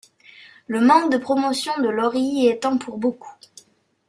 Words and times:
Le 0.65 0.81
manque 0.81 1.11
de 1.11 1.19
promotion 1.19 1.79
de 1.79 1.87
Lorie 1.87 2.21
y 2.21 2.47
étant 2.47 2.75
pour 2.79 2.97
beaucoup. 2.97 3.35